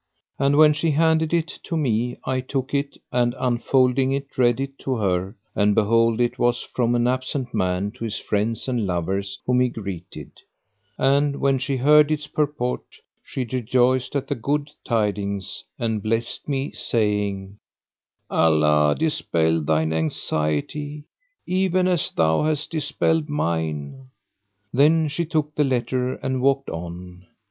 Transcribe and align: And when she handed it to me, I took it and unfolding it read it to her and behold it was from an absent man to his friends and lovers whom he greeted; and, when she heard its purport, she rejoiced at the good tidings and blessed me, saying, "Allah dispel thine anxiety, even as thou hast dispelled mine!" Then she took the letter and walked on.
And 0.39 0.55
when 0.55 0.73
she 0.73 0.89
handed 0.89 1.31
it 1.31 1.59
to 1.61 1.77
me, 1.77 2.17
I 2.25 2.41
took 2.41 2.73
it 2.73 2.97
and 3.11 3.35
unfolding 3.37 4.11
it 4.13 4.35
read 4.35 4.59
it 4.59 4.79
to 4.79 4.95
her 4.95 5.35
and 5.53 5.75
behold 5.75 6.19
it 6.19 6.39
was 6.39 6.63
from 6.63 6.95
an 6.95 7.05
absent 7.07 7.53
man 7.53 7.91
to 7.91 8.03
his 8.05 8.17
friends 8.17 8.67
and 8.67 8.87
lovers 8.87 9.37
whom 9.45 9.59
he 9.59 9.67
greeted; 9.69 10.41
and, 10.97 11.35
when 11.35 11.59
she 11.59 11.77
heard 11.77 12.09
its 12.09 12.25
purport, 12.25 12.81
she 13.21 13.45
rejoiced 13.45 14.15
at 14.15 14.27
the 14.27 14.33
good 14.33 14.71
tidings 14.83 15.63
and 15.77 16.01
blessed 16.01 16.49
me, 16.49 16.71
saying, 16.71 17.59
"Allah 18.27 18.95
dispel 18.97 19.61
thine 19.63 19.93
anxiety, 19.93 21.03
even 21.45 21.87
as 21.87 22.09
thou 22.09 22.41
hast 22.41 22.71
dispelled 22.71 23.29
mine!" 23.29 24.07
Then 24.73 25.09
she 25.09 25.25
took 25.27 25.53
the 25.53 25.63
letter 25.63 26.13
and 26.23 26.41
walked 26.41 26.71
on. 26.71 27.27